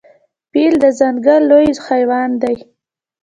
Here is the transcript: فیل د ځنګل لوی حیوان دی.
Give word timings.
فیل 0.51 0.73
د 0.83 0.85
ځنګل 0.99 1.41
لوی 1.51 1.69
حیوان 1.87 2.29
دی. 2.41 2.55